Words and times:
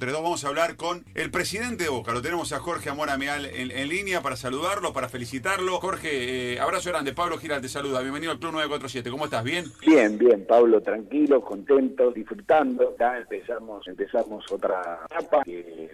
Entre 0.00 0.12
dos 0.12 0.22
vamos 0.22 0.46
a 0.46 0.48
hablar 0.48 0.76
con 0.76 1.04
el 1.14 1.30
presidente 1.30 1.84
de 1.84 1.90
Boca. 1.90 2.12
Lo 2.12 2.22
tenemos 2.22 2.54
a 2.54 2.58
Jorge 2.58 2.88
Amor 2.88 3.10
Amial 3.10 3.44
en, 3.44 3.70
en 3.70 3.86
línea 3.86 4.22
para 4.22 4.34
saludarlo, 4.34 4.94
para 4.94 5.10
felicitarlo. 5.10 5.78
Jorge, 5.78 6.54
eh, 6.54 6.58
abrazo 6.58 6.88
grande. 6.88 7.12
Pablo 7.12 7.36
Giral 7.36 7.60
te 7.60 7.68
saluda. 7.68 8.00
Bienvenido 8.00 8.32
al 8.32 8.38
Club 8.38 8.52
947. 8.52 9.10
¿Cómo 9.10 9.26
estás? 9.26 9.44
¿Bien? 9.44 9.66
Bien, 9.86 10.16
bien, 10.16 10.46
Pablo, 10.46 10.80
tranquilo, 10.80 11.42
contento, 11.42 12.12
disfrutando. 12.12 12.96
Ya 12.98 13.18
empezamos, 13.18 13.86
empezamos 13.86 14.50
otra 14.50 15.00
etapa, 15.10 15.42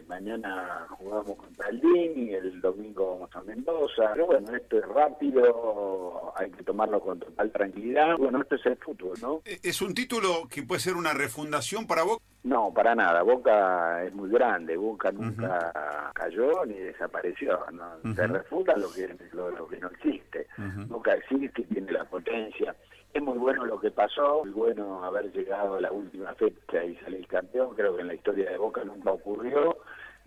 mañana 0.06 0.86
jugamos 0.90 1.36
contra 1.36 1.68
el 1.70 1.80
DIN 1.80 2.28
y 2.28 2.32
el 2.32 2.60
domingo 2.60 3.14
vamos 3.18 3.34
a 3.34 3.42
Mendoza. 3.42 4.12
Pero 4.12 4.26
bueno, 4.26 4.54
esto 4.54 4.78
es 4.78 4.86
rápido, 4.86 6.32
hay 6.36 6.48
que 6.52 6.62
tomarlo 6.62 7.00
con 7.00 7.18
total 7.18 7.50
tranquilidad. 7.50 8.16
Bueno, 8.18 8.40
esto 8.40 8.54
es 8.54 8.66
el 8.66 8.76
fútbol, 8.76 9.18
¿no? 9.20 9.42
Eh, 9.44 9.58
¿Es 9.64 9.82
un 9.82 9.94
título 9.94 10.46
que 10.48 10.62
puede 10.62 10.80
ser 10.80 10.94
una 10.94 11.12
refundación 11.12 11.88
para 11.88 12.04
Boca? 12.04 12.22
No, 12.46 12.72
para 12.72 12.94
nada. 12.94 13.22
Boca 13.22 13.95
es 14.04 14.14
muy 14.14 14.30
grande. 14.30 14.76
Boca 14.76 15.10
nunca 15.12 16.12
cayó 16.14 16.64
ni 16.64 16.74
desapareció. 16.74 17.58
¿no? 17.72 18.14
Se 18.14 18.26
refunda 18.26 18.76
lo 18.76 18.92
que, 18.92 19.16
lo, 19.32 19.50
lo 19.50 19.68
que 19.68 19.78
no 19.78 19.88
existe. 19.88 20.46
Boca 20.88 21.14
existe, 21.14 21.62
tiene 21.64 21.92
la 21.92 22.04
potencia. 22.04 22.74
Es 23.12 23.22
muy 23.22 23.38
bueno 23.38 23.64
lo 23.64 23.80
que 23.80 23.90
pasó, 23.90 24.44
muy 24.44 24.52
bueno 24.52 25.02
haber 25.04 25.32
llegado 25.32 25.76
a 25.76 25.80
la 25.80 25.90
última 25.90 26.34
fecha 26.34 26.84
y 26.84 26.96
salir 26.96 27.26
campeón. 27.26 27.74
Creo 27.74 27.96
que 27.96 28.02
en 28.02 28.08
la 28.08 28.14
historia 28.14 28.50
de 28.50 28.58
Boca 28.58 28.84
nunca 28.84 29.10
ocurrió 29.10 29.78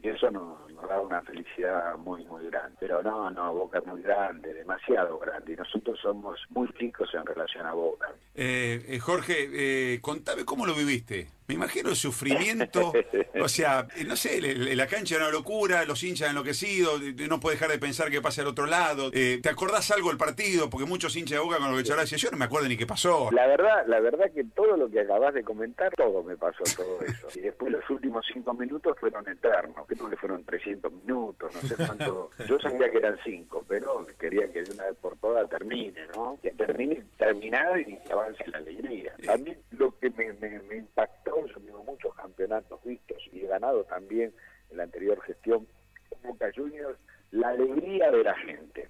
y 0.02 0.10
eso 0.10 0.32
nos, 0.32 0.72
nos 0.72 0.88
da 0.88 1.00
una 1.02 1.22
felicidad 1.22 1.98
muy, 1.98 2.26
muy 2.26 2.46
grande. 2.48 2.78
Pero 2.80 3.04
no, 3.04 3.30
no, 3.30 3.54
Boca 3.54 3.80
es 3.80 3.86
muy 3.86 4.02
grande, 4.02 4.54
demasiado 4.54 5.20
grande 5.20 5.54
y 5.54 5.56
nosotros 5.56 6.00
somos 6.02 6.40
muy 6.50 6.72
chicos 6.74 7.10
en 7.14 7.26
relación 7.26 7.66
a 7.66 7.74
Boca. 7.74 8.10
Eh, 8.34 8.84
eh, 8.88 9.00
Jorge, 9.00 9.50
eh, 9.52 10.02
contame 10.02 10.46
cómo 10.46 10.66
lo 10.66 10.74
viviste. 10.74 11.28
Me 11.50 11.56
imagino 11.56 11.90
el 11.90 11.96
sufrimiento, 11.96 12.94
o 13.42 13.50
sea, 13.50 13.88
no 14.06 14.16
sé, 14.16 14.40
la 14.76 14.86
cancha 14.86 15.16
era 15.16 15.26
una 15.26 15.34
locura, 15.34 15.84
los 15.84 16.04
hinchas 16.04 16.30
enloquecidos, 16.30 17.02
no 17.28 17.40
puedes 17.40 17.60
dejar 17.60 17.72
de 17.74 17.80
pensar 17.80 18.12
qué 18.12 18.22
pasa 18.22 18.44
al 18.44 18.48
otro 18.50 18.68
lado. 18.68 19.10
Eh, 19.14 19.40
¿Te 19.42 19.50
acordás 19.50 19.90
algo 19.90 20.10
del 20.10 20.18
partido? 20.20 20.70
Porque 20.70 20.86
muchos 20.86 21.16
hinchas 21.16 21.40
de 21.40 21.44
Boca 21.44 21.58
con 21.58 21.72
lo 21.72 21.78
que 21.78 21.82
charlaba 21.84 22.04
decían, 22.04 22.20
yo 22.20 22.30
no 22.30 22.38
me 22.38 22.46
acuerdo 22.46 22.68
ni 22.68 22.78
qué 22.78 22.86
pasó. 22.86 23.30
La 23.32 23.48
verdad, 23.48 23.84
la 23.88 24.00
verdad 24.00 24.32
que 24.32 24.44
todo 24.44 24.78
lo 24.78 24.92
que 24.92 25.00
acabas 25.00 25.34
de 25.34 25.44
comentar, 25.44 25.92
todo 25.96 26.24
me 26.24 26.38
pasó 26.38 26.64
todo 26.78 27.00
eso. 27.02 27.28
Y 27.34 27.40
después 27.42 27.72
los 27.72 27.90
últimos 27.90 28.24
cinco 28.32 28.54
minutos 28.54 28.96
fueron 29.00 29.28
eternos, 29.28 29.88
creo 29.88 30.08
que 30.08 30.18
fueron 30.18 30.44
300 30.46 30.92
minutos, 30.94 31.52
no 31.56 31.68
sé 31.68 31.76
cuánto. 31.76 32.30
Yo 32.48 32.60
sabía 32.60 32.92
que 32.92 32.98
eran 33.00 33.18
cinco, 33.24 33.66
pero 33.68 34.06
quería 34.20 34.52
que 34.54 34.62
de 34.62 34.72
una 34.72 34.84
vez 34.86 34.98
por 35.02 35.18
todas 35.18 35.50
termine, 35.50 36.06
¿no? 36.16 36.38
Que 36.44 36.52
termine 36.52 37.04
terminada 37.18 37.80
y 37.82 37.86
que 37.98 38.14
avance 38.14 38.44
la 38.52 38.60
alegría. 38.60 39.16
A 39.28 39.36
mí 39.38 39.56
lo 39.72 39.98
que 39.98 40.12
me, 40.12 40.32
me- 40.34 40.60
me 40.60 40.76
impactó, 40.78 41.46
yo 41.48 41.56
tengo 41.62 41.82
muchos 41.86 42.14
campeonatos 42.16 42.84
vistos 42.84 43.18
y 43.32 43.42
he 43.46 43.48
ganado 43.48 43.86
también 43.86 44.34
en 44.70 44.78
la 44.78 44.84
anterior 44.84 45.22
gestión 45.22 45.66
con 46.10 46.22
Boca 46.24 46.52
Juniors, 46.54 46.98
la 47.32 47.50
alegría 47.50 48.12
de 48.12 48.24
la 48.24 48.36
gente. 48.36 48.90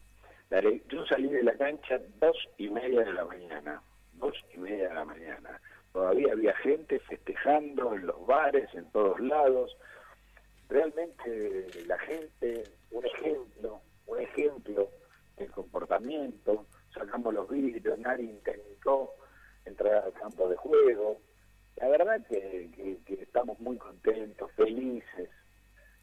Yo 0.89 1.05
salí 1.05 1.29
de 1.29 1.43
la 1.43 1.53
cancha 1.55 1.99
dos 2.19 2.35
y 2.57 2.69
media 2.69 3.01
de 3.01 3.13
la 3.13 3.25
mañana, 3.25 3.81
dos 4.13 4.33
y 4.53 4.57
media 4.57 4.89
de 4.89 4.93
la 4.95 5.05
mañana. 5.05 5.61
Todavía 5.93 6.33
había 6.33 6.55
gente 6.57 6.99
festejando 7.01 7.93
en 7.93 8.07
los 8.07 8.25
bares, 8.25 8.67
en 8.73 8.89
todos 8.91 9.19
lados. 9.19 9.75
Realmente 10.69 11.67
la 11.87 11.97
gente, 11.99 12.63
un 12.91 13.05
ejemplo, 13.05 13.81
un 14.07 14.19
ejemplo 14.19 14.89
del 15.37 15.51
comportamiento. 15.51 16.65
Sacamos 16.93 17.33
los 17.33 17.49
vidrios, 17.49 17.97
nadie 17.99 18.25
intentó 18.25 19.11
entrar 19.65 20.03
al 20.03 20.13
campo 20.13 20.47
de 20.49 20.55
juego. 20.55 21.19
La 21.77 21.87
verdad 21.89 22.25
que, 22.27 22.69
que- 22.75 22.97
que 23.05 23.23
estamos 23.23 23.59
muy 23.59 23.77
contentos, 23.77 24.51
felices. 24.53 25.29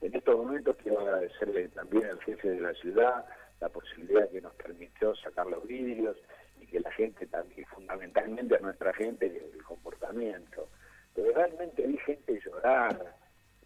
En 0.00 0.14
estos 0.14 0.36
momentos 0.36 0.77
quiero 0.83 1.00
agradecerle 1.00 1.69
también 1.69 2.06
al 2.06 2.20
jefe 2.20 2.48
de 2.50 2.61
la 2.61 2.75
ciudad 2.75 3.25
la 3.61 3.69
posibilidad 3.69 4.28
que 4.30 4.41
nos 4.41 4.55
permitió 4.55 5.14
sacar 5.16 5.47
los 5.47 5.66
vidrios 5.66 6.16
y 6.61 6.66
que 6.66 6.81
la 6.81 6.91
gente 6.93 7.26
también, 7.26 7.66
fundamentalmente 7.69 8.56
a 8.56 8.60
nuestra 8.60 8.93
gente, 8.93 9.26
el, 9.26 9.62
comportamiento. 9.62 10.69
Pero 11.15 11.32
realmente 11.32 11.87
vi 11.87 11.97
gente 11.98 12.38
llorar. 12.44 13.16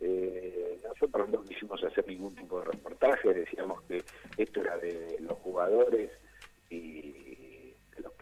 Eh, 0.00 0.80
nosotros 0.82 1.28
no 1.28 1.42
quisimos 1.42 1.82
hacer 1.84 2.06
ningún 2.06 2.34
tipo 2.34 2.60
de 2.60 2.66
reportaje, 2.66 3.34
decíamos 3.34 3.82
que 3.82 4.02
esto 4.38 4.60
era 4.62 4.78
de 4.78 5.16
los 5.20 5.36
jugadores 5.38 6.10
y 6.70 7.74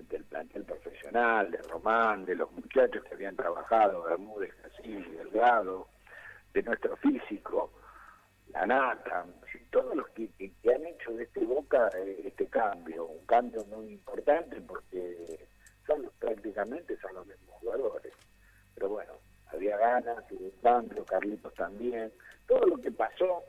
del 0.08 0.24
plantel 0.24 0.64
profesional, 0.64 1.50
de 1.50 1.58
Román, 1.58 2.24
de 2.24 2.34
los 2.34 2.50
muchachos 2.52 3.04
que 3.04 3.14
habían 3.14 3.36
trabajado, 3.36 4.02
Bermúdez, 4.04 4.54
Casilli, 4.62 5.10
Delgado, 5.10 5.88
de 6.52 6.62
nuestro 6.62 6.96
físico, 6.96 7.70
sí, 9.52 9.58
todos 9.70 9.94
los 9.94 10.08
que, 10.10 10.28
han 10.74 10.86
hecho 10.86 11.12
de 11.12 11.24
este 11.24 11.44
Boca 11.44 11.88
eh, 11.96 12.22
este 12.24 12.46
cambio, 12.46 13.06
un 13.06 13.24
cambio 13.26 13.64
muy 13.66 13.92
importante 13.92 14.60
porque 14.60 15.46
son 15.86 16.02
los- 16.02 16.12
prácticamente 16.14 16.96
son 17.00 17.14
los 17.14 17.26
mismos 17.26 17.56
jugadores. 17.60 18.12
Pero 18.74 18.88
bueno, 18.90 19.12
había 19.52 19.76
ganas, 19.76 20.24
hubo 20.30 20.78
un 20.78 21.04
Carlitos 21.04 21.54
también. 21.54 22.12
Todo 22.46 22.66
lo 22.66 22.78
que 22.78 22.90
pasó 22.90 23.42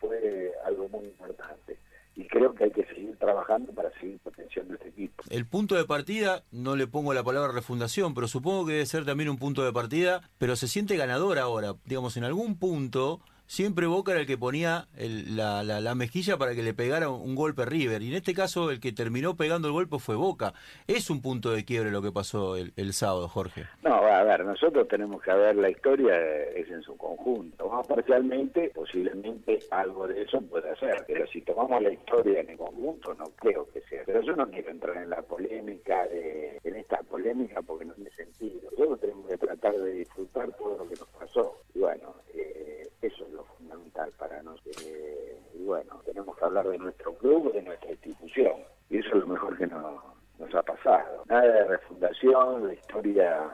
fue 0.00 0.52
algo 0.64 0.88
muy 0.88 1.04
importante 1.04 1.78
y 2.16 2.26
creo 2.26 2.54
que 2.54 2.64
hay 2.64 2.70
que 2.70 2.84
seguir 2.86 3.16
trabajando 3.18 3.72
para 3.72 3.90
seguir 4.00 4.18
potenciando 4.20 4.74
este 4.74 4.88
equipo. 4.88 5.22
El 5.28 5.46
punto 5.46 5.74
de 5.74 5.84
partida, 5.84 6.44
no 6.50 6.74
le 6.74 6.86
pongo 6.86 7.12
la 7.12 7.22
palabra 7.22 7.52
refundación, 7.52 8.14
pero 8.14 8.26
supongo 8.26 8.66
que 8.66 8.72
debe 8.72 8.86
ser 8.86 9.04
también 9.04 9.28
un 9.28 9.38
punto 9.38 9.64
de 9.64 9.72
partida, 9.72 10.22
pero 10.38 10.56
se 10.56 10.66
siente 10.66 10.96
ganador 10.96 11.38
ahora. 11.38 11.74
Digamos, 11.84 12.16
en 12.16 12.24
algún 12.24 12.58
punto, 12.58 13.20
siempre 13.46 13.86
Boca 13.86 14.12
era 14.12 14.20
el 14.20 14.26
que 14.26 14.38
ponía 14.38 14.88
el- 14.96 15.36
la, 15.36 15.62
la- 15.62 15.80
la 15.80 15.94
mejilla 15.94 16.36
para 16.36 16.54
que 16.54 16.62
le 16.62 16.74
pegara 16.74 17.08
un, 17.10 17.34
golpe 17.34 17.64
River. 17.64 18.02
Y 18.02 18.08
en 18.08 18.14
este 18.14 18.34
caso, 18.34 18.70
el 18.70 18.80
que 18.80 18.92
terminó 18.92 19.36
pegando 19.36 19.68
el 19.68 19.72
golpe 19.74 19.98
fue 19.98 20.16
Boca. 20.16 20.54
Es 20.86 21.10
un 21.10 21.20
punto 21.22 21.50
de 21.50 21.64
quiebre 21.64 21.90
lo 21.90 22.00
que 22.02 22.12
pasó 22.12 22.56
el, 22.56 22.72
el 22.76 22.92
sábado, 22.92 23.28
Jorge. 23.28 23.64
No, 23.82 23.94
a 23.94 24.22
ver, 24.24 24.44
nosotros 24.44 24.88
tenemos 24.88 25.22
que 25.22 25.32
ver 25.32 25.56
la 25.56 25.70
historia 25.70 26.14
eh, 26.18 26.60
es 26.60 26.70
en 26.70 26.82
su 26.82 26.96
conjunto. 26.96 27.68
Más 27.68 27.86
parcialmente, 27.86 28.70
posiblemente 28.74 29.58
algo 29.70 30.06
de 30.08 30.22
eso 30.22 30.40
pueda 30.42 30.74
ser, 30.76 31.04
pero 31.06 31.26
si 31.26 31.42
tomamos 31.42 31.82
la 31.82 31.92
historia 31.92 32.40
en 32.40 32.50
el 32.50 32.56
conjunto, 32.56 33.14
no 33.14 33.24
creo 33.36 33.68
que 33.72 33.80
sea. 33.82 34.02
Pero 34.06 34.22
yo 34.22 34.34
no 34.34 34.48
quiero 34.50 34.70
entrar 34.70 34.96
en 34.96 35.10
la 35.10 35.22
polémica, 35.22 36.06
de, 36.08 36.58
en 36.64 36.76
esta 36.76 36.98
polémica, 37.02 37.60
porque 37.62 37.84
no 37.84 37.92
tiene 37.94 38.10
sentido. 38.12 38.70
Nosotros 38.72 39.00
tenemos 39.00 39.26
que 39.28 39.36
tratar 39.38 39.74
de 39.74 39.92
disfrutar 39.92 40.50
todo 40.56 40.78
lo 40.78 40.88
que 40.88 40.94
nos 40.96 41.08
pasó. 41.08 41.58
Y 41.74 41.80
bueno, 41.80 42.14
eh, 42.34 42.88
eso 43.02 43.24
es 43.26 43.32
lo 43.32 43.44
fundamental 43.44 44.10
para 44.18 44.42
nosotros. 44.42 44.76
Eh, 44.86 45.38
y 45.58 45.62
bueno, 45.64 46.00
tenemos 46.04 46.36
que 46.36 46.44
de 46.70 46.78
nuestro 46.78 47.14
club, 47.14 47.52
de 47.52 47.62
nuestra 47.62 47.90
institución. 47.90 48.54
Y 48.90 48.98
eso 48.98 49.08
es 49.08 49.14
lo 49.14 49.26
mejor 49.26 49.56
que 49.56 49.66
nos, 49.66 50.02
nos 50.38 50.54
ha 50.54 50.62
pasado. 50.62 51.24
Nada 51.28 51.42
de 51.42 51.64
refundación, 51.64 52.66
la 52.66 52.74
historia, 52.74 53.50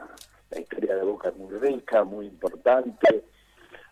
la 0.51 0.59
historia 0.59 0.95
de 0.95 1.03
Boca 1.03 1.29
es 1.29 1.37
muy 1.37 1.57
rica, 1.57 2.03
muy 2.03 2.27
importante. 2.27 3.23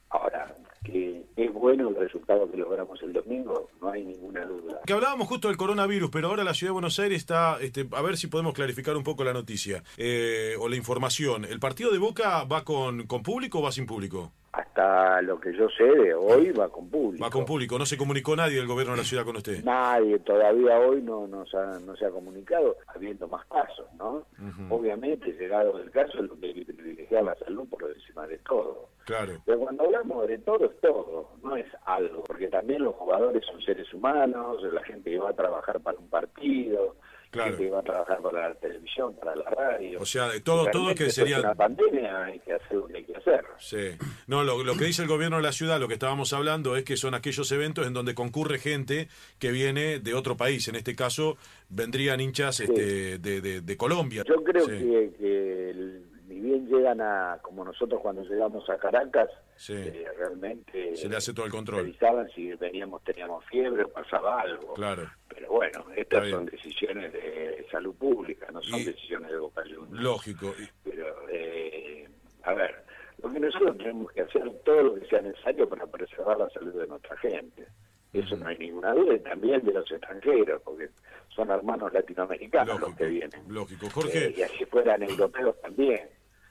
Ahora, 0.10 0.54
que 0.84 1.24
es 1.36 1.54
bueno 1.54 1.90
el 1.90 1.96
resultado 1.96 2.50
que 2.50 2.58
logramos 2.58 3.02
el 3.04 3.14
domingo, 3.14 3.70
no 3.82 3.92
hay 3.92 4.04
ninguna 4.04 4.46
duda. 4.46 4.82
Que 4.86 4.94
hablábamos 4.94 5.28
justo 5.28 5.48
del 5.48 5.58
coronavirus, 5.58 6.10
pero 6.10 6.28
ahora 6.28 6.44
la 6.44 6.54
ciudad 6.54 6.70
de 6.70 6.74
Buenos 6.74 7.00
Aires 7.00 7.18
está, 7.20 7.58
este, 7.62 7.88
a 7.92 8.02
ver 8.02 8.18
si 8.18 8.28
podemos 8.28 8.54
clarificar 8.54 8.98
un 8.98 9.04
poco 9.04 9.24
la 9.24 9.34
noticia 9.34 9.84
eh, 9.98 10.56
o 10.60 10.68
la 10.68 10.76
información. 10.76 11.46
¿El 11.46 11.60
partido 11.60 11.92
de 11.92 12.00
Boca 12.00 12.44
va 12.44 12.64
con, 12.64 13.06
con 13.08 13.24
público 13.24 13.60
o 13.60 13.62
va 13.62 13.72
sin 13.72 13.86
público? 13.86 14.34
Hasta 14.76 15.22
lo 15.24 15.38
que 15.38 15.54
yo 15.54 15.68
sé 15.70 15.84
de 15.84 16.14
hoy 16.14 16.52
va 16.52 16.70
con 16.70 16.90
público. 16.90 17.22
Va 17.22 17.30
con 17.30 17.44
público, 17.46 17.78
no 17.78 17.86
se 17.86 17.98
comunicó 17.98 18.38
nadie 18.38 18.56
del 18.56 18.68
gobierno 18.68 18.94
de 18.94 19.00
la 19.00 19.04
ciudad 19.04 19.26
con 19.26 19.36
usted. 19.36 19.62
Nadie 19.66 20.18
todavía 20.20 20.80
hoy 20.80 21.02
no 21.02 21.28
nos 21.28 21.54
ha, 21.54 21.78
no 21.82 21.94
se 21.98 22.06
ha 22.06 22.10
comunicado, 22.10 22.78
habiendo 22.88 23.28
más 23.28 23.46
casos, 23.48 23.86
¿no? 23.98 24.24
Obviamente, 24.70 25.34
llegado 25.34 25.78
el 25.78 25.92
caso, 25.92 26.22
lo 26.22 26.40
que 26.40 26.64
privilegiar 26.66 27.24
la 27.24 27.36
salud 27.36 27.68
por 27.70 27.84
encima 27.92 28.26
de 28.28 28.38
todo. 28.40 28.88
Claro. 29.06 29.34
Pero 29.46 29.60
cuando 29.60 29.84
hablamos 29.84 30.26
de 30.28 30.38
todo 30.38 30.66
es 30.66 30.80
todo, 30.80 31.32
no 31.44 31.58
es 31.58 31.66
algo, 31.86 32.24
porque 32.24 32.48
también 32.48 32.82
los 32.84 32.96
jugadores 32.96 33.44
son 33.46 33.60
seres 33.62 33.94
humanos, 33.94 34.64
la 34.72 34.84
gente 34.86 35.12
que 35.12 35.18
va 35.20 35.32
a 35.32 35.36
trabajar 35.36 35.82
para 35.82 35.98
un 35.98 36.08
partido, 36.08 36.96
Claro. 37.32 37.52
gente 37.52 37.64
que 37.66 37.72
va 37.72 37.80
a 37.80 37.84
trabajar 37.84 38.22
para 38.22 38.50
la 38.50 38.56
televisión, 38.56 39.16
para 39.16 39.36
la 39.38 39.50
radio. 39.50 40.00
O 40.02 40.06
sea, 40.06 40.28
de 40.28 40.42
todo- 40.42 40.70
todo 40.70 40.94
que 40.94 41.10
sería- 41.10 41.40
una 41.40 41.56
pandemia 41.56 42.26
hay 42.26 42.40
que 42.40 42.54
hacer 42.54 42.78
hay 42.94 43.04
que 43.06 43.11
hacer. 43.22 43.46
Sí. 43.60 43.98
No, 44.28 44.44
lo, 44.44 44.64
lo 44.64 44.76
que 44.76 44.86
dice 44.86 45.02
el 45.04 45.08
gobierno 45.08 45.38
de 45.38 45.44
la 45.44 45.52
ciudad, 45.52 45.80
lo 45.80 45.88
que 45.88 45.94
estábamos 45.96 46.34
hablando, 46.34 46.76
es 46.76 46.84
que 46.84 46.98
son 46.98 47.14
aquellos 47.14 47.52
eventos 47.52 47.88
en 47.88 47.94
donde 47.94 48.14
concurre 48.16 48.60
gente 48.60 49.08
que 49.40 49.52
viene 49.52 50.00
de 50.00 50.14
otro 50.14 50.36
país. 50.38 50.68
En 50.68 50.76
este 50.76 50.96
caso, 50.96 51.38
vendrían 51.70 52.20
hinchas 52.20 52.60
este, 52.60 53.18
de, 53.20 53.42
de- 53.42 53.62
de 53.62 53.78
Colombia. 53.78 54.24
Yo 54.28 54.44
creo 54.44 54.66
Sí. 54.66 54.72
que, 54.72 55.14
que 55.18 55.70
el- 55.72 56.06
ni 56.28 56.40
bien 56.40 56.66
llegan 56.68 57.02
a, 57.02 57.40
como 57.42 57.66
nosotros 57.66 58.00
cuando 58.02 58.24
llegamos 58.24 58.70
a 58.70 58.78
Caracas, 58.78 59.30
Sí. 59.58 59.74
eh, 59.76 60.06
realmente 60.18 60.96
Se 60.96 61.10
le 61.10 61.18
hace 61.18 61.34
todo 61.34 61.46
el 61.46 61.52
control. 61.52 61.82
revisaban 61.84 62.30
si 62.34 62.54
veníamos, 62.54 63.04
teníamos 63.04 63.44
fiebre, 63.46 63.86
pasaba 63.88 64.40
algo. 64.42 64.74
Claro. 64.74 65.10
Pero 65.28 65.50
bueno, 65.50 65.86
estas 65.96 66.30
son 66.30 66.46
decisiones 66.46 67.12
de 67.14 67.66
salud 67.70 67.94
pública, 67.96 68.48
no 68.52 68.62
son 68.64 68.80
Y- 68.80 68.86
decisiones 68.86 69.30
de 69.30 69.38
Boca. 69.38 69.62
Lógico. 69.92 70.56
Pero, 70.86 71.06
eh, 71.30 72.08
a 72.44 72.54
ver, 72.54 72.84
Porque 73.22 73.40
nosotros 73.40 73.78
tenemos 73.78 74.12
que 74.12 74.22
hacer 74.22 74.52
todo 74.66 74.82
lo 74.84 74.96
que 74.96 75.06
sea 75.08 75.22
necesario 75.22 75.70
para 75.70 75.86
preservar 75.88 76.38
la 76.40 76.50
salud 76.50 76.74
de 76.74 76.88
nuestra 76.88 77.16
gente. 77.18 77.66
Eso 78.14 78.36
no 78.36 78.48
hay 78.48 78.58
ninguna 78.58 78.94
duda, 78.94 79.14
y 79.16 79.20
también 79.20 79.64
de 79.64 79.72
los 79.74 79.90
extranjeros, 79.90 80.62
porque 80.64 80.90
son 81.30 81.50
hermanos 81.50 81.94
latinoamericanos 81.94 82.80
los 82.82 82.96
que 82.96 83.06
vienen. 83.06 83.42
Lógico. 83.48 83.88
Jorge. 83.90 84.26
Eh, 84.28 84.34
y 84.38 84.42
así 84.42 84.66
fueran 84.66 85.02
europeos 85.04 85.56
también. 85.62 86.10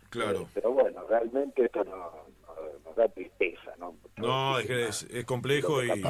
Claro. 0.09 0.41
Eh, 0.43 0.47
pero 0.55 0.73
bueno, 0.73 1.05
realmente 1.09 1.65
esto 1.67 1.85
no, 1.85 1.97
no- 1.97 2.81
nos 2.85 2.97
da 2.97 3.07
tristeza, 3.09 3.73
¿no? 3.79 3.95
No, 4.17 4.59
es 4.59 4.67
que 4.67 4.89
es, 4.89 5.03
es 5.11 5.25
complejo 5.27 5.83
Lo 5.83 5.93
que 5.95 6.01
y 6.01 6.03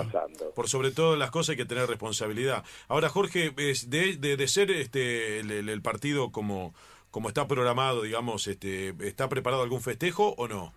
por 0.54 0.68
sobre 0.68 0.90
todo 0.92 1.16
las 1.16 1.30
cosas 1.30 1.50
hay 1.50 1.56
que 1.56 1.64
tener 1.64 1.86
responsabilidad. 1.88 2.64
Ahora, 2.88 3.08
Jorge, 3.08 3.52
es 3.56 3.90
de, 3.90 4.16
de, 4.18 4.36
de 4.36 4.48
ser 4.48 4.70
este 4.70 5.40
el, 5.40 5.50
el- 5.50 5.68
el 5.68 5.82
partido 5.82 6.30
como 6.30 6.74
como 7.10 7.28
está 7.28 7.46
programado, 7.48 8.02
digamos, 8.02 8.46
este 8.46 8.94
¿está 9.06 9.28
preparado 9.28 9.62
algún 9.62 9.80
festejo 9.80 10.34
o 10.36 10.48
no? 10.48 10.72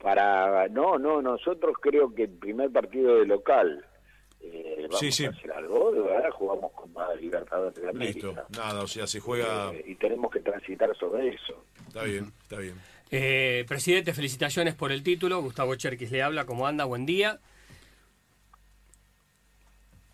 Para, 0.00 0.68
no, 0.68 0.98
no, 0.98 1.20
nosotros 1.20 1.74
creo 1.80 2.14
que 2.14 2.24
el 2.24 2.30
primer 2.30 2.70
partido 2.70 3.16
de 3.16 3.26
local, 3.26 3.84
eh, 4.40 4.82
vamos 4.82 5.00
Sí, 5.00 5.10
sí. 5.10 5.24
a 5.24 5.30
hacer 5.30 5.50
algo, 5.52 5.88
ahora 5.88 6.30
jugamos 6.30 6.70
con 6.72 6.92
la 6.94 7.14
Libertadores 7.16 7.74
de 7.74 7.92
Listo, 7.94 8.28
América. 8.30 8.46
nada, 8.56 8.82
o 8.82 8.86
sea, 8.86 9.06
se 9.08 9.18
juega, 9.18 9.72
Eh, 9.72 9.84
y 9.88 9.94
tenemos 9.96 10.30
que 10.30 10.38
transitar 10.40 10.96
sobre 10.96 11.28
eso. 11.30 11.64
está 11.88 12.04
bien, 12.04 12.32
está 12.42 12.58
bien. 12.58 12.74
Eh, 13.10 13.64
presidente, 13.66 14.12
felicitaciones 14.14 14.74
por 14.74 14.92
el 14.92 15.02
título. 15.02 15.40
Gustavo 15.40 15.74
Cherkis 15.74 16.10
le 16.12 16.22
habla. 16.22 16.44
¿Cómo 16.44 16.66
anda? 16.66 16.84
Buen 16.84 17.06
día. 17.06 17.40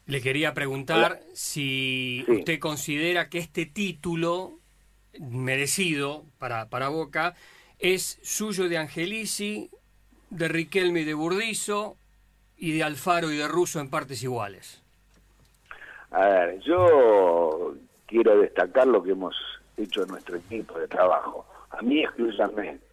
Le 0.06 0.20
quería 0.20 0.52
preguntar 0.54 1.20
si 1.32 2.24
Sí. 2.26 2.32
usted 2.32 2.58
considera 2.58 3.28
que 3.30 3.38
este 3.38 3.64
título 3.66 4.58
merecido 5.18 6.24
para, 6.38 6.68
para 6.68 6.88
Boca 6.88 7.34
es 7.78 8.18
suyo 8.22 8.68
de 8.68 8.78
Angelici, 8.78 9.70
de 10.30 10.48
Riquelme 10.48 11.00
y 11.00 11.04
de 11.04 11.14
Burdizo 11.14 11.96
y 12.56 12.72
de 12.72 12.82
Alfaro 12.82 13.30
y 13.32 13.36
de 13.36 13.48
Russo 13.48 13.80
en 13.80 13.88
partes 13.88 14.22
iguales. 14.22 14.82
A 16.10 16.26
ver, 16.26 16.60
yo 16.60 17.74
quiero 18.06 18.38
destacar 18.38 18.86
lo 18.86 19.02
que 19.02 19.12
hemos 19.12 19.34
hecho 19.76 20.02
en 20.02 20.08
nuestro 20.08 20.36
equipo 20.36 20.78
de 20.78 20.86
trabajo. 20.86 21.46
A 21.70 21.82
mí 21.82 22.00
exclusivamente. 22.00 22.83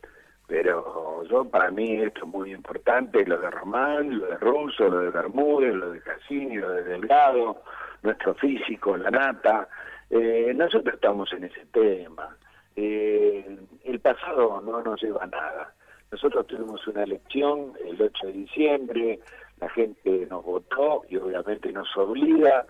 Pero 0.52 1.24
yo, 1.30 1.46
para 1.46 1.72
mí, 1.72 2.02
esto 2.02 2.26
es 2.26 2.28
muy 2.28 2.52
importante, 2.52 3.26
lo 3.26 3.38
de 3.38 3.50
Román, 3.50 4.20
lo 4.20 4.26
de 4.26 4.36
Russo, 4.36 4.90
lo 4.90 5.00
de 5.00 5.10
Bermúdez, 5.10 5.74
lo 5.74 5.92
de 5.92 6.02
Cassini, 6.02 6.58
lo 6.58 6.72
de 6.74 6.84
Delgado, 6.84 7.64
nuestro 8.04 8.36
físico, 8.36 8.98
la 8.98 9.10
nata. 9.10 9.70
Eh, 10.10 10.52
nosotros 10.54 10.96
estamos 10.96 11.32
en 11.32 11.46
ese 11.46 11.66
tema. 11.68 12.36
Eh, 12.76 13.60
el 13.86 14.00
pasado 14.02 14.60
no 14.60 14.82
nos 14.82 15.02
lleva 15.02 15.24
a 15.24 15.28
nada. 15.28 15.74
Nosotros 16.12 16.46
tuvimos 16.48 16.86
una 16.86 17.04
elección 17.04 17.72
el 17.88 18.02
8 18.02 18.28
de 18.28 18.34
diciembre, 18.34 19.20
la 19.62 19.70
gente 19.70 20.28
nos 20.30 20.44
votó 20.44 21.04
y 21.08 21.16
obviamente 21.16 21.72
nos 21.72 21.96
obliga 21.96 22.66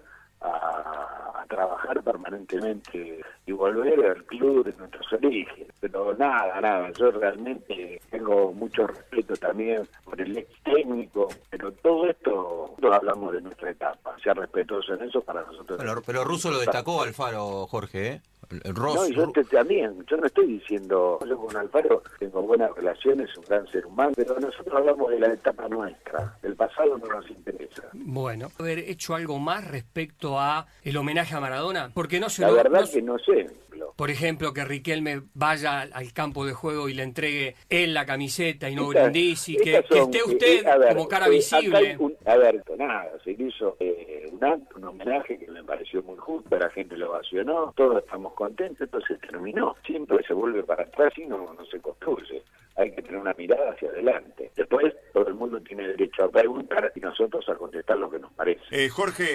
trabajar 1.51 2.01
permanentemente 2.01 3.19
y 3.45 3.51
volver 3.51 4.06
al 4.06 4.24
club 4.24 4.65
de 4.65 4.74
nuestros 4.77 5.12
orígenes. 5.13 5.68
Pero 5.81 6.15
nada, 6.15 6.62
nada, 6.62 6.92
yo 6.98 7.12
realmente 7.12 8.01
tengo 8.09 8.53
mucho 8.53 8.88
respeto 8.88 9.36
también 9.36 9.88
por 10.06 10.19
el 10.21 10.38
ex 10.38 10.50
técnico, 10.63 11.27
pero 11.50 11.71
todo 11.74 12.07
esto, 12.07 12.75
no 12.77 12.94
hablamos 12.94 13.33
de 13.33 13.42
nuestra 13.42 13.71
etapa, 13.71 14.15
sea 14.24 14.33
respetuoso 14.33 14.94
en 14.94 15.03
eso 15.03 15.21
para 15.21 15.44
nosotros. 15.44 15.77
Pero, 15.77 16.01
pero 16.01 16.24
Russo 16.24 16.50
lo 16.51 16.59
destacó 16.59 17.01
Alfaro, 17.01 17.68
Jorge, 17.68 18.07
¿eh? 18.07 18.21
Ross- 18.65 18.95
No, 18.95 19.07
y 19.07 19.15
yo 19.15 19.31
te- 19.31 19.44
también, 19.45 20.06
yo 20.09 20.18
no 20.18 20.25
estoy 20.27 20.48
diciendo, 20.48 21.19
yo 21.27 21.38
con 21.38 21.56
Alfaro 21.56 22.03
tengo 22.19 22.42
buenas 22.42 22.74
relaciones, 22.75 23.30
es 23.30 23.38
un 23.38 23.45
gran 23.45 23.68
ser 23.68 23.86
humano, 23.86 24.12
pero 24.15 24.39
nosotros 24.39 24.75
hablamos 24.75 25.09
de 25.12 25.19
la 25.19 25.33
etapa 25.33 25.68
nuestra, 25.68 26.38
el 26.44 26.56
pasado 26.56 26.98
no 26.98 27.06
nos 27.07 27.30
interesa. 27.30 27.83
Bueno, 27.94 28.50
haber 28.59 28.80
hecho 28.80 29.15
algo 29.15 29.39
más 29.39 29.68
respecto 29.69 30.39
a 30.39 30.68
el 30.83 30.98
homenaje 30.98 31.36
a 31.36 31.39
Maradona, 31.39 31.92
porque 31.94 32.19
no 32.19 32.30
se 32.30 32.42
La 32.44 32.50
lo- 32.50 32.56
verdad 32.56 32.81
no 32.81 32.92
que 32.92 33.01
no 33.01 33.18
sé, 33.19 33.48
Por 33.95 34.09
ejemplo, 34.09 34.54
que 34.54 34.63
Riquelme 34.63 35.24
vaya 35.33 35.81
al- 35.81 36.13
campo 36.13 36.45
de 36.45 36.54
juego 36.54 36.88
y 36.88 36.94
le 36.94 37.04
entregue 37.04 37.56
él 37.69 37.94
la 37.94 38.06
camiseta 38.06 38.69
y 38.69 38.75
no 38.75 38.92
Estas- 38.92 39.12
Brindisi, 39.12 39.56
que, 39.57 39.83
que 39.89 40.00
esté 40.00 40.18
eh, 40.19 40.24
usted 40.25 40.65
eh, 40.65 40.69
a 40.69 40.77
ver, 40.77 40.95
como 40.95 41.07
cara 41.07 41.27
eh, 41.27 41.30
visible. 41.31 41.97
un- 42.00 42.15
a 42.25 42.36
ver, 42.38 42.63
nada, 42.77 43.09
se 43.24 43.31
hizo 43.31 43.75
eh, 43.80 44.20
un 44.49 44.83
homenaje 44.83 45.38
que 45.38 45.51
me 45.51 45.63
pareció 45.63 46.01
muy 46.03 46.17
justo, 46.17 46.57
la 46.57 46.69
gente 46.69 46.97
lo 46.97 47.11
ovacionó, 47.11 47.73
todos 47.75 48.03
estamos 48.03 48.33
contentos, 48.33 48.81
esto 48.81 48.99
se 49.01 49.15
terminó. 49.15 49.75
Siempre 49.85 50.23
se 50.25 50.33
vuelve 50.33 50.63
para 50.63 50.83
atrás 50.83 51.13
y 51.17 51.25
no, 51.25 51.53
no 51.53 51.65
se 51.65 51.79
construye. 51.79 52.41
Hay 52.77 52.91
que 52.91 53.01
tener 53.01 53.19
una 53.19 53.33
mirada 53.33 53.71
hacia 53.71 53.89
adelante. 53.89 54.49
Después, 54.55 54.93
todo 55.13 55.27
el 55.27 55.35
mundo 55.35 55.59
tiene 55.61 55.88
derecho 55.89 56.23
a 56.23 56.31
preguntar 56.31 56.91
y 56.95 57.01
nosotros 57.01 57.47
a 57.49 57.55
contestar 57.55 57.97
lo 57.97 58.09
que 58.09 58.17
nos 58.17 58.31
parece. 58.31 58.61
Eh, 58.71 58.89
Jorge, 58.89 59.25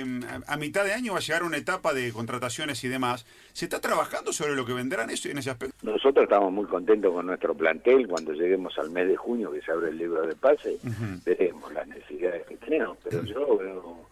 eh, 0.00 0.04
a, 0.46 0.56
mitad 0.56 0.84
de 0.84 0.92
año 0.92 1.12
va 1.12 1.18
a 1.18 1.22
llegar 1.22 1.44
una 1.44 1.56
etapa 1.56 1.94
de 1.94 2.12
contrataciones 2.12 2.82
y 2.84 2.88
demás. 2.88 3.24
¿Se 3.52 3.64
está 3.64 3.80
trabajando 3.80 4.32
sobre 4.32 4.56
lo 4.56 4.66
que 4.66 4.74
vendrán 4.74 5.08
eso 5.08 5.28
en 5.28 5.38
ese 5.38 5.50
aspecto? 5.50 5.76
Nosotros 5.82 6.24
estamos 6.24 6.52
muy 6.52 6.66
contentos 6.66 7.12
con 7.12 7.26
nuestro 7.26 7.54
plantel. 7.54 8.08
Cuando 8.08 8.32
lleguemos 8.32 8.76
al 8.78 8.90
mes 8.90 9.08
de 9.08 9.16
junio, 9.16 9.52
que 9.52 9.62
se 9.62 9.70
abre 9.70 9.90
el 9.90 9.96
libro 9.96 10.26
de 10.26 10.34
pase, 10.34 10.76
veremos 11.24 11.72
las 11.72 11.86
necesidades 11.86 12.44
que 12.46 12.56
tenemos. 12.56 12.98
Pero 13.04 13.22
yo 13.22 13.56
veo 13.56 14.09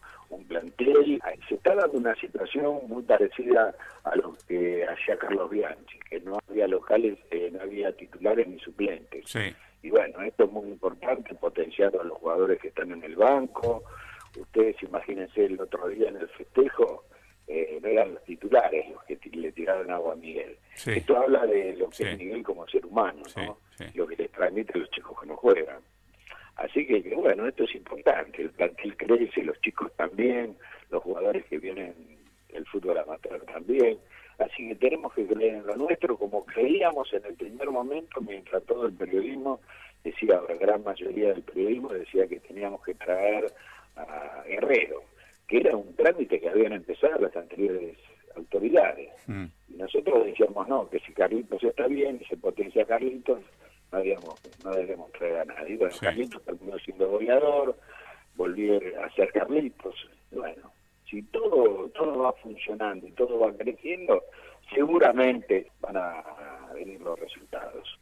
está 1.68 1.80
dando 1.82 1.98
una 1.98 2.14
situación 2.16 2.80
muy 2.86 3.02
parecida 3.02 3.74
a 4.04 4.16
lo 4.16 4.34
que 4.46 4.84
hacía 4.86 5.16
Carlos 5.18 5.50
Bianchi, 5.50 5.98
que 6.10 6.20
no 6.20 6.38
había 6.48 6.66
locales, 6.66 7.18
eh, 7.30 7.50
no 7.52 7.60
había 7.62 7.92
titulares 7.92 8.46
ni 8.48 8.58
suplentes. 8.58 9.24
Sí. 9.26 9.54
Y 9.82 9.90
bueno, 9.90 10.20
esto 10.22 10.44
es 10.44 10.50
muy 10.50 10.68
importante, 10.68 11.34
potenciar 11.34 11.94
a 12.00 12.04
los 12.04 12.18
jugadores 12.18 12.60
que 12.60 12.68
están 12.68 12.90
en 12.92 13.02
el 13.04 13.16
banco. 13.16 13.84
Ustedes 14.38 14.82
imagínense 14.82 15.44
el 15.44 15.60
otro 15.60 15.88
día 15.88 16.08
en 16.08 16.16
el 16.16 16.28
festejo, 16.30 17.04
eh, 17.46 17.78
no 17.82 17.88
eran 17.88 18.14
los 18.14 18.24
titulares 18.24 18.86
los 18.90 19.02
que 19.04 19.18
le 19.32 19.52
tiraron 19.52 19.90
agua 19.90 20.12
a 20.14 20.16
Miguel. 20.16 20.56
Sí. 20.74 20.92
Esto 20.96 21.16
habla 21.16 21.46
de 21.46 21.76
lo 21.76 21.88
que 21.90 21.96
Sí. 21.96 22.04
es 22.04 22.18
Miguel 22.18 22.42
como 22.42 22.66
ser 22.68 22.84
humano, 22.86 23.22
¿no? 23.36 23.58
lo 23.94 24.06
que 24.06 24.16
les 24.16 24.30
transmite 24.32 24.72
a 24.74 24.78
los 24.78 24.90
chicos 24.90 25.20
que 25.20 25.26
no 25.26 25.36
juegan. 25.36 25.80
Así 26.56 26.84
que, 26.84 27.00
bueno, 27.14 27.46
esto 27.46 27.62
es 27.62 27.74
importante, 27.76 28.42
el 28.42 28.50
plantel 28.50 28.96
crece, 28.96 29.44
los 29.44 29.60
chicos 29.60 29.92
también, 29.94 30.56
los 30.90 31.02
jugadores 31.02 31.44
que 31.46 31.58
vienen 31.58 31.94
del 32.52 32.66
fútbol 32.66 32.98
amateur 32.98 33.40
también. 33.42 33.98
Así 34.38 34.68
que 34.68 34.74
tenemos 34.76 35.12
que 35.14 35.26
creer 35.26 35.56
en 35.56 35.66
lo 35.66 35.76
nuestro 35.76 36.16
como 36.16 36.44
creíamos 36.44 37.12
en 37.12 37.24
el 37.24 37.34
primer 37.34 37.70
momento, 37.70 38.20
mientras 38.20 38.62
todo 38.64 38.86
el 38.86 38.92
periodismo 38.92 39.60
decía, 40.04 40.40
la 40.48 40.54
gran 40.54 40.84
mayoría 40.84 41.28
del 41.28 41.42
periodismo 41.42 41.88
decía 41.88 42.26
que 42.26 42.40
teníamos 42.40 42.82
que 42.84 42.94
traer 42.94 43.52
a 43.96 44.44
Guerrero, 44.46 45.02
que 45.46 45.58
era 45.58 45.76
un 45.76 45.94
trámite 45.96 46.40
que 46.40 46.48
habían 46.48 46.72
empezado 46.72 47.18
las 47.18 47.36
anteriores 47.36 47.96
autoridades. 48.36 49.10
Mm. 49.26 49.46
Y 49.70 49.74
nosotros 49.74 50.24
decíamos, 50.24 50.68
no, 50.68 50.88
que 50.88 51.00
si 51.00 51.12
Carlitos 51.12 51.62
está 51.62 51.86
bien 51.88 52.18
y 52.20 52.24
se 52.26 52.36
potencia 52.36 52.84
Carlitos, 52.84 53.40
no, 53.90 53.98
habíamos, 53.98 54.40
no 54.64 54.70
debemos 54.70 55.10
traer 55.12 55.38
a 55.38 55.44
nadie. 55.46 55.76
Bueno, 55.76 55.92
Sí. 55.94 56.00
Carlitos 56.00 56.42
terminó 56.44 56.78
siendo 56.78 57.08
goleador, 57.08 57.76
volvió 58.36 58.80
a 59.02 59.10
ser 59.14 59.32
Carlitos. 59.32 59.94
Bueno, 60.30 60.70
si 61.08 61.22
todo, 61.24 61.88
todo 61.90 62.18
va 62.18 62.32
funcionando 62.34 63.06
y 63.06 63.12
todo 63.12 63.38
va 63.38 63.52
creciendo, 63.52 64.24
seguramente 64.74 65.70
van 65.80 65.96
a 65.96 66.70
venir 66.74 67.00
los 67.00 67.18
resultados. 67.18 67.97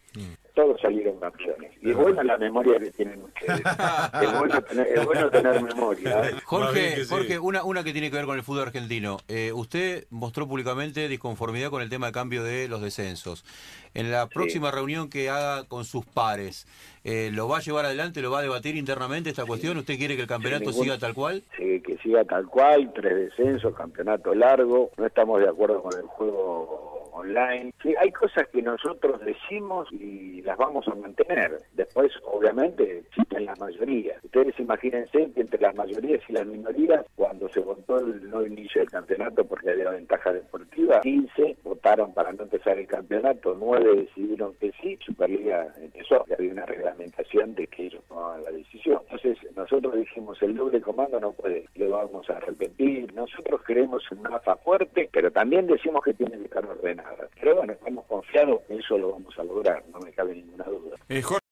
Todos 0.56 0.80
salieron 0.80 1.20
campeones. 1.20 1.70
Y 1.82 1.90
es 1.90 1.96
buena 1.98 2.24
la 2.24 2.38
memoria 2.38 2.78
que 2.78 2.90
tienen 2.90 3.22
ustedes. 3.22 3.60
es, 4.22 4.38
bueno 4.38 4.62
tener, 4.62 4.86
es 4.86 5.04
bueno 5.04 5.28
tener 5.28 5.62
memoria. 5.62 6.30
¿eh? 6.30 6.34
Jorge. 6.44 7.04
Jorge 7.04 7.38
una, 7.38 7.62
una 7.62 7.84
que 7.84 7.92
tiene 7.92 8.10
que 8.10 8.16
ver 8.16 8.24
con 8.24 8.38
el 8.38 8.42
fútbol 8.42 8.62
argentino. 8.62 9.18
Eh, 9.28 9.52
usted 9.52 10.06
mostró 10.08 10.48
públicamente 10.48 11.08
disconformidad 11.08 11.68
con 11.68 11.82
el 11.82 11.90
tema 11.90 12.06
de 12.06 12.12
cambio 12.12 12.42
de 12.42 12.68
los 12.68 12.80
descensos. 12.80 13.44
En 13.92 14.10
la 14.10 14.28
próxima 14.28 14.70
reunión 14.70 15.10
que 15.10 15.28
haga 15.28 15.64
con 15.64 15.84
sus 15.84 16.06
pares, 16.06 16.66
eh, 17.04 17.28
¿lo 17.34 17.48
va 17.48 17.58
a 17.58 17.60
llevar 17.60 17.84
adelante, 17.84 18.22
lo 18.22 18.30
va 18.30 18.38
a 18.38 18.42
debatir 18.42 18.76
internamente 18.76 19.28
esta 19.28 19.44
cuestión? 19.44 19.76
¿Usted 19.76 19.98
quiere 19.98 20.16
que 20.16 20.22
el 20.22 20.28
campeonato 20.28 20.70
ningún- 20.70 20.84
siga 20.84 20.98
tal 20.98 21.12
cual? 21.12 21.42
Sí, 21.58 21.82
que 21.82 21.98
siga 21.98 22.24
tal 22.24 22.46
cual, 22.46 22.90
tres 22.94 23.14
descensos, 23.14 23.74
campeonato 23.74 24.34
largo. 24.34 24.90
No 24.96 25.04
estamos 25.04 25.38
de 25.38 25.50
acuerdo 25.50 25.82
con 25.82 25.92
el 25.98 26.06
juego 26.06 26.95
online. 27.16 27.72
Hay 28.00 28.12
cosas 28.12 28.46
que 28.48 28.62
nosotros 28.62 29.20
decimos 29.24 29.88
y 29.92 30.42
las 30.42 30.56
vamos 30.56 30.86
a 30.88 30.94
mantener. 30.94 31.58
Después, 31.72 32.12
obviamente, 32.24 32.98
existen 32.98 33.46
las 33.46 33.58
mayorías. 33.58 34.22
Ustedes 34.24 34.58
imagínense 34.58 35.30
que 35.32 35.40
entre 35.40 35.60
las 35.60 35.74
mayorías 35.74 36.22
y 36.28 36.32
las 36.32 36.46
minorías, 36.46 37.04
cuando 37.14 37.48
se 37.48 37.60
votó 37.60 37.98
el 37.98 38.28
no 38.30 38.44
inicio 38.44 38.80
del 38.80 38.90
campeonato 38.90 39.44
porque 39.44 39.70
había 39.70 39.90
ventaja 39.90 40.32
deportiva, 40.32 41.00
15 41.00 41.56
votaron 41.64 42.12
para 42.12 42.32
no 42.32 42.44
empezar 42.44 42.78
el 42.78 42.86
campeonato, 42.86 43.56
9 43.58 43.96
decidieron 43.96 44.54
que 44.54 44.72
sí, 44.80 44.98
Superliga 45.04 45.72
empezó, 45.80 46.24
había 46.32 46.52
una 46.52 46.66
reglamentación 46.66 47.54
de 47.54 47.66
que 47.66 47.86
ellos 47.86 48.02
tomaban 48.08 48.44
la 48.44 48.50
decisión. 48.50 49.00
Entonces, 49.10 49.38
nosotros 49.56 49.94
dijimos, 49.94 50.40
el 50.42 50.56
doble 50.56 50.80
comando 50.80 51.18
no 51.20 51.32
puede, 51.32 51.66
lo 51.76 51.90
vamos 51.90 52.28
a 52.30 52.40
repetir. 52.40 53.12
Nosotros 53.14 53.60
creemos 53.64 54.02
en 54.10 54.18
una 54.18 54.36
AFA 54.36 54.56
fuerte, 54.56 55.08
pero 55.12 55.30
también 55.30 55.66
decimos 55.66 56.02
que 56.04 56.14
tiene 56.14 56.36
que 56.38 56.44
estar 56.44 56.64
ordenada. 56.64 57.05
Pero 57.40 57.56
bueno, 57.56 57.72
estamos 57.72 58.04
confiados 58.06 58.26
confiado 58.26 58.62
que 58.66 58.76
eso 58.76 58.98
lo 58.98 59.12
vamos 59.12 59.38
a 59.38 59.44
lograr, 59.44 59.84
no 59.92 59.98
me 60.00 60.12
cabe 60.12 60.34
ninguna 60.34 60.64
duda. 60.64 60.96
Eh, 61.08 61.22